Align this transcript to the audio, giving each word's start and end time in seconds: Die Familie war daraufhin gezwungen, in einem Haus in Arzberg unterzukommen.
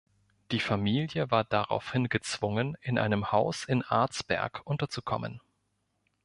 Die 0.49 0.59
Familie 0.59 1.29
war 1.29 1.43
daraufhin 1.43 2.09
gezwungen, 2.09 2.75
in 2.81 2.97
einem 2.97 3.31
Haus 3.31 3.65
in 3.65 3.83
Arzberg 3.83 4.63
unterzukommen. 4.65 5.39